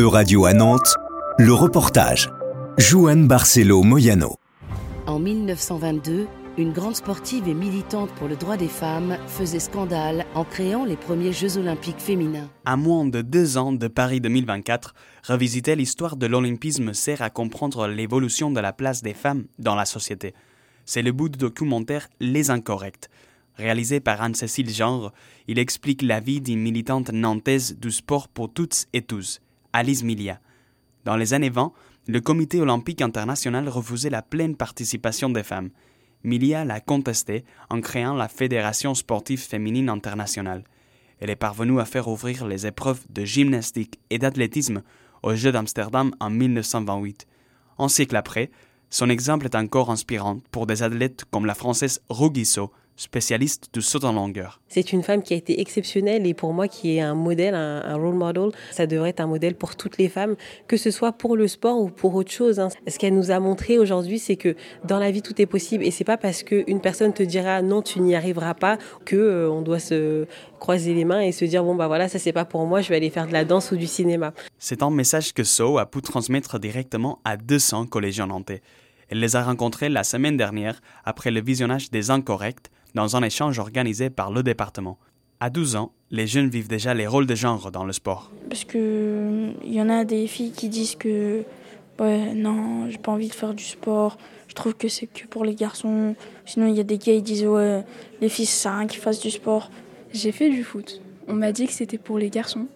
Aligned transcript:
E-Radio 0.00 0.46
à 0.46 0.54
Nantes, 0.54 0.94
le 1.36 1.52
reportage. 1.52 2.30
Joanne 2.78 3.28
Barcelo 3.28 3.82
Moyano. 3.82 4.36
En 5.06 5.18
1922, 5.18 6.26
une 6.56 6.72
grande 6.72 6.96
sportive 6.96 7.46
et 7.46 7.52
militante 7.52 8.08
pour 8.12 8.26
le 8.26 8.36
droit 8.36 8.56
des 8.56 8.68
femmes 8.68 9.18
faisait 9.26 9.60
scandale 9.60 10.24
en 10.34 10.44
créant 10.44 10.86
les 10.86 10.96
premiers 10.96 11.34
Jeux 11.34 11.58
olympiques 11.58 11.98
féminins. 11.98 12.48
À 12.64 12.78
moins 12.78 13.04
de 13.04 13.20
deux 13.20 13.58
ans 13.58 13.72
de 13.72 13.88
Paris 13.88 14.22
2024, 14.22 14.94
revisiter 15.28 15.76
l'histoire 15.76 16.16
de 16.16 16.26
l'olympisme 16.26 16.94
sert 16.94 17.20
à 17.20 17.28
comprendre 17.28 17.86
l'évolution 17.86 18.50
de 18.50 18.60
la 18.60 18.72
place 18.72 19.02
des 19.02 19.12
femmes 19.12 19.44
dans 19.58 19.74
la 19.74 19.84
société. 19.84 20.32
C'est 20.86 21.02
le 21.02 21.12
bout 21.12 21.28
du 21.28 21.36
documentaire 21.36 22.08
Les 22.20 22.48
Incorrects. 22.48 23.10
Réalisé 23.56 24.00
par 24.00 24.22
Anne-Cécile 24.22 24.70
Genre, 24.70 25.12
il 25.46 25.58
explique 25.58 26.00
la 26.00 26.20
vie 26.20 26.40
d'une 26.40 26.60
militante 26.60 27.12
nantaise 27.12 27.76
du 27.78 27.90
sport 27.90 28.28
pour 28.28 28.50
toutes 28.50 28.86
et 28.94 29.02
tous, 29.02 29.40
Alice 29.72 30.02
Milia. 30.02 30.40
Dans 31.04 31.16
les 31.16 31.34
années 31.34 31.50
20, 31.50 31.72
le 32.08 32.20
Comité 32.20 32.60
olympique 32.60 33.02
international 33.02 33.68
refusait 33.68 34.10
la 34.10 34.22
pleine 34.22 34.56
participation 34.56 35.30
des 35.30 35.42
femmes. 35.42 35.70
Milia 36.24 36.64
l'a 36.64 36.80
contesté 36.80 37.44
en 37.70 37.80
créant 37.80 38.14
la 38.14 38.28
Fédération 38.28 38.94
sportive 38.94 39.40
féminine 39.40 39.88
internationale. 39.88 40.64
Elle 41.20 41.30
est 41.30 41.36
parvenue 41.36 41.80
à 41.80 41.84
faire 41.84 42.08
ouvrir 42.08 42.46
les 42.46 42.66
épreuves 42.66 43.04
de 43.10 43.24
gymnastique 43.24 44.00
et 44.10 44.18
d'athlétisme 44.18 44.82
aux 45.22 45.34
Jeux 45.34 45.52
d'Amsterdam 45.52 46.12
en 46.18 46.30
1928. 46.30 47.26
Un 47.78 47.88
siècle 47.88 48.16
après, 48.16 48.50
son 48.90 49.08
exemple 49.08 49.46
est 49.46 49.54
encore 49.54 49.90
inspirant 49.90 50.40
pour 50.50 50.66
des 50.66 50.82
athlètes 50.82 51.24
comme 51.30 51.46
la 51.46 51.54
française 51.54 52.00
Rugiso, 52.08 52.72
spécialiste 53.00 53.70
de 53.72 53.80
saut 53.80 54.04
en 54.04 54.12
longueur. 54.12 54.60
C'est 54.68 54.92
une 54.92 55.02
femme 55.02 55.22
qui 55.22 55.32
a 55.32 55.36
été 55.36 55.60
exceptionnelle 55.60 56.26
et 56.26 56.34
pour 56.34 56.52
moi 56.52 56.68
qui 56.68 56.96
est 56.96 57.00
un 57.00 57.14
modèle, 57.14 57.54
un, 57.54 57.96
role 57.96 58.14
model. 58.14 58.50
Ça 58.72 58.86
devrait 58.86 59.10
être 59.10 59.20
un 59.20 59.26
modèle 59.26 59.54
pour 59.54 59.74
toutes 59.74 59.96
les 59.96 60.10
femmes, 60.10 60.36
que 60.68 60.76
ce 60.76 60.90
soit 60.90 61.12
pour 61.12 61.34
le 61.34 61.48
sport 61.48 61.80
ou 61.80 61.88
pour 61.88 62.14
autre 62.14 62.30
chose. 62.30 62.60
Hein. 62.60 62.68
Ce 62.86 62.98
qu'elle 62.98 63.14
nous 63.14 63.30
a 63.30 63.40
montré 63.40 63.78
aujourd'hui, 63.78 64.18
c'est 64.18 64.36
que 64.36 64.54
dans 64.84 64.98
la 64.98 65.10
vie 65.10 65.22
tout 65.22 65.40
est 65.40 65.46
possible 65.46 65.82
et 65.82 65.90
c'est 65.90 66.04
pas 66.04 66.18
parce 66.18 66.42
qu'une 66.42 66.80
personne 66.82 67.14
te 67.14 67.22
dira 67.22 67.62
non 67.62 67.80
tu 67.80 68.00
n'y 68.00 68.14
arriveras 68.14 68.54
pas 68.54 68.76
que 69.06 69.16
euh, 69.16 69.50
on 69.50 69.62
doit 69.62 69.78
se 69.78 70.26
croiser 70.58 70.92
les 70.92 71.06
mains 71.06 71.20
et 71.20 71.32
se 71.32 71.46
dire 71.46 71.64
bon 71.64 71.74
bah 71.74 71.88
voilà 71.88 72.06
ça 72.08 72.18
c'est 72.18 72.32
pas 72.32 72.44
pour 72.44 72.66
moi, 72.66 72.82
je 72.82 72.90
vais 72.90 72.96
aller 72.96 73.10
faire 73.10 73.26
de 73.26 73.32
la 73.32 73.46
danse 73.46 73.72
ou 73.72 73.76
du 73.76 73.86
cinéma. 73.86 74.34
C'est 74.58 74.82
un 74.82 74.90
message 74.90 75.32
que 75.32 75.42
So 75.42 75.78
a 75.78 75.86
pu 75.86 76.02
transmettre 76.02 76.58
directement 76.58 77.18
à 77.24 77.38
200 77.38 77.86
collégiens 77.86 78.26
nantais. 78.26 78.60
Elle 79.08 79.18
les 79.18 79.34
a 79.34 79.42
rencontrés 79.42 79.88
la 79.88 80.04
semaine 80.04 80.36
dernière 80.36 80.80
après 81.04 81.30
le 81.30 81.40
visionnage 81.40 81.90
des 81.90 82.10
Incorrects 82.10 82.70
dans 82.94 83.16
un 83.16 83.22
échange 83.22 83.58
organisé 83.58 84.10
par 84.10 84.30
le 84.30 84.42
département. 84.42 84.98
À 85.40 85.50
12 85.50 85.76
ans, 85.76 85.92
les 86.10 86.26
jeunes 86.26 86.48
vivent 86.48 86.68
déjà 86.68 86.92
les 86.92 87.06
rôles 87.06 87.26
de 87.26 87.34
genre 87.34 87.70
dans 87.70 87.84
le 87.84 87.92
sport. 87.92 88.30
Parce 88.48 88.64
que 88.64 89.50
il 89.64 89.72
y 89.72 89.80
en 89.80 89.88
a 89.88 90.04
des 90.04 90.26
filles 90.26 90.52
qui 90.52 90.68
disent 90.68 90.96
que 90.96 91.42
ouais, 91.98 92.34
non, 92.34 92.90
j'ai 92.90 92.98
pas 92.98 93.12
envie 93.12 93.28
de 93.28 93.34
faire 93.34 93.54
du 93.54 93.64
sport. 93.64 94.18
Je 94.48 94.54
trouve 94.54 94.74
que 94.74 94.88
c'est 94.88 95.06
que 95.06 95.26
pour 95.26 95.44
les 95.44 95.54
garçons. 95.54 96.14
Sinon, 96.44 96.66
il 96.66 96.76
y 96.76 96.80
a 96.80 96.84
des 96.84 96.98
gars 96.98 97.14
qui 97.14 97.22
disent 97.22 97.46
ouais, 97.46 97.84
les 98.20 98.28
filles 98.28 98.46
ça 98.46 98.70
sert 98.70 98.78
rien 98.78 98.86
qu'ils 98.86 99.00
fassent 99.00 99.20
du 99.20 99.30
sport. 99.30 99.70
J'ai 100.12 100.32
fait 100.32 100.50
du 100.50 100.64
foot. 100.64 101.00
On 101.28 101.34
m'a 101.34 101.52
dit 101.52 101.66
que 101.66 101.72
c'était 101.72 101.98
pour 101.98 102.18
les 102.18 102.28
garçons 102.28 102.66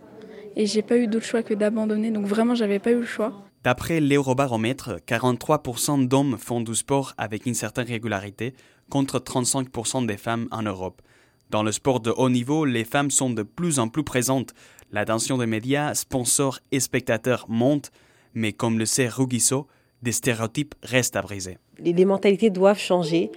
et 0.57 0.67
j'ai 0.67 0.83
pas 0.83 0.97
eu 0.97 1.07
d'autre 1.07 1.27
choix 1.27 1.43
que 1.43 1.55
d'abandonner. 1.55 2.11
Donc 2.11 2.27
vraiment, 2.27 2.55
j'avais 2.55 2.79
pas 2.79 2.93
eu 2.93 3.01
le 3.01 3.07
choix. 3.07 3.33
D'après 3.65 3.99
l'Eurobaromètre, 3.99 4.99
43% 5.07 6.07
d'hommes 6.07 6.37
font 6.37 6.61
du 6.61 6.75
sport 6.75 7.15
avec 7.17 7.47
une 7.47 7.55
certaine 7.55 7.87
régularité, 7.87 8.53
contre 8.91 9.19
35% 9.19 10.05
des 10.05 10.19
femmes 10.19 10.49
en 10.51 10.61
Europe. 10.61 11.01
Dans 11.49 11.63
le 11.63 11.73
sport 11.73 12.01
de 12.01 12.11
haut 12.11 12.29
niveau, 12.29 12.67
les 12.67 12.85
femmes 12.85 13.11
sont 13.11 13.31
de 13.31 13.43
plus 13.43 13.79
en 13.79 13.89
plus 13.89 14.05
présentes. 14.05 14.53
L'attention 14.93 15.39
des 15.39 15.47
médias, 15.47 15.95
sponsors 15.95 16.59
et 16.73 16.81
spectateurs 16.81 17.47
monte, 17.49 17.91
mais 18.35 18.53
comme 18.53 18.79
le 18.79 18.85
sait 18.85 19.09
Rugiso, 19.09 19.67
des 20.03 20.13
stéréotypes 20.13 20.75
restent 20.83 21.17
à 21.17 21.23
briser. 21.23 21.57
Les 21.79 22.05
mentalités 22.05 22.51
doivent 22.51 22.79
changer 22.79 23.31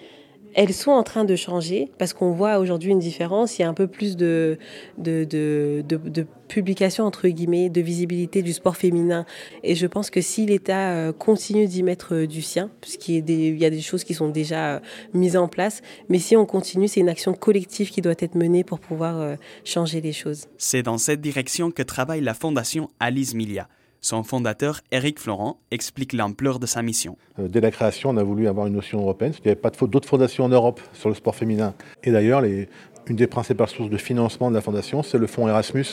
elles 0.53 0.73
sont 0.73 0.91
en 0.91 1.03
train 1.03 1.23
de 1.23 1.35
changer 1.35 1.91
parce 1.97 2.13
qu'on 2.13 2.31
voit 2.31 2.57
aujourd'hui 2.59 2.91
une 2.91 2.99
différence. 2.99 3.57
Il 3.57 3.61
y 3.61 3.65
a 3.65 3.69
un 3.69 3.73
peu 3.73 3.87
plus 3.87 4.17
de, 4.17 4.57
de, 4.97 5.23
de, 5.23 5.83
de, 5.87 6.25
publication, 6.47 7.03
entre 7.03 7.27
guillemets, 7.27 7.69
de 7.69 7.81
visibilité 7.81 8.41
du 8.41 8.53
sport 8.53 8.77
féminin. 8.77 9.25
Et 9.63 9.75
je 9.75 9.85
pense 9.85 10.09
que 10.09 10.21
si 10.21 10.45
l'État 10.45 10.91
euh, 10.91 11.11
continue 11.11 11.67
d'y 11.67 11.83
mettre 11.83 12.15
euh, 12.15 12.27
du 12.27 12.41
sien, 12.41 12.71
puisqu'il 12.79 13.57
y 13.57 13.65
a 13.65 13.69
des 13.69 13.81
choses 13.81 14.05
qui 14.05 14.13
sont 14.13 14.29
déjà 14.29 14.75
euh, 14.75 14.79
mises 15.13 15.35
en 15.35 15.49
place, 15.49 15.81
mais 16.07 16.19
si 16.19 16.37
on 16.37 16.45
continue, 16.45 16.87
c'est 16.87 17.01
une 17.01 17.09
action 17.09 17.33
collective 17.33 17.89
qui 17.89 18.01
doit 18.01 18.15
être 18.17 18.35
menée 18.35 18.63
pour 18.63 18.79
pouvoir 18.79 19.35
changer 19.65 20.01
les 20.01 20.13
choses. 20.13 20.45
C'est 20.57 20.83
dans 20.83 20.97
cette 20.97 21.21
direction 21.21 21.69
que 21.71 21.83
travaille 21.83 22.21
la 22.21 22.33
Fondation 22.33 22.89
Alice 22.99 23.33
Milia. 23.33 23.67
Son 24.01 24.23
fondateur, 24.23 24.81
Éric 24.91 25.19
Florent, 25.19 25.59
explique 25.71 26.13
l'ampleur 26.13 26.59
de 26.59 26.65
sa 26.65 26.81
mission. 26.81 27.17
Euh, 27.39 27.47
dès 27.47 27.61
la 27.61 27.71
création, 27.71 28.11
on 28.11 28.17
a 28.17 28.23
voulu 28.23 28.47
avoir 28.47 28.67
une 28.67 28.73
notion 28.73 28.99
européenne, 28.99 29.31
parce 29.31 29.41
qu'il 29.41 29.49
n'y 29.49 29.53
avait 29.53 29.61
pas 29.61 29.87
d'autres 29.87 30.07
fondations 30.07 30.45
en 30.45 30.49
Europe 30.49 30.79
sur 30.93 31.09
le 31.09 31.15
sport 31.15 31.35
féminin. 31.35 31.73
Et 32.03 32.11
d'ailleurs, 32.11 32.43
une 32.43 33.15
des 33.15 33.27
principales 33.27 33.69
sources 33.69 33.89
de 33.89 33.97
financement 33.97 34.49
de 34.49 34.55
la 34.55 34.61
fondation, 34.61 35.03
c'est 35.03 35.17
le 35.17 35.27
fonds 35.27 35.47
Erasmus 35.47 35.85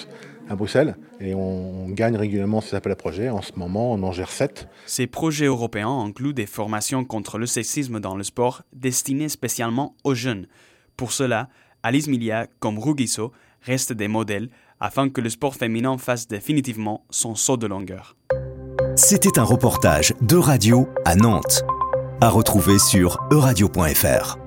à 0.49 0.57
Bruxelles. 0.57 0.97
Et 1.21 1.35
on 1.35 1.89
gagne 1.89 2.17
régulièrement 2.17 2.61
ces 2.61 2.77
appels 2.77 2.93
à 2.93 2.97
projets. 2.97 3.31
En 3.31 3.41
ce 3.41 3.53
moment, 3.57 3.93
on 3.93 4.03
en 4.03 4.13
gère 4.13 4.31
sept. 4.31 4.69
Ces 4.87 5.07
projets 5.07 5.47
européens 5.47 6.01
incluent 6.01 6.35
des 6.35 6.47
formations 6.47 7.05
contre 7.05 7.39
le 7.39 7.47
sexisme 7.47 8.01
dans 8.01 8.17
le 8.17 8.25
sport 8.25 8.63
destinées 8.73 9.29
spécialement 9.29 9.95
aux 10.05 10.15
jeunes. 10.15 10.47
Pour 10.97 11.13
cela, 11.13 11.49
Alice 11.83 12.09
Milia, 12.09 12.47
comme 12.61 12.79
Rugiso, 12.79 13.33
restent 13.63 13.93
des 13.93 14.09
modèles 14.09 14.51
afin 14.85 15.09
que 15.09 15.23
le 15.23 15.31
sport 15.31 15.55
féminin 15.55 15.97
fasse 15.97 16.29
définitivement 16.29 17.07
son 17.09 17.35
saut 17.35 17.57
de 17.57 17.67
longueur. 17.67 18.17
C'était 18.97 19.39
un 19.39 19.43
reportage 19.43 20.13
de 20.21 20.37
radio 20.37 20.89
à 21.07 21.17
Nantes, 21.17 21.63
à 22.21 22.29
retrouver 22.29 22.79
sur 22.79 23.19
euradio.fr. 23.33 24.44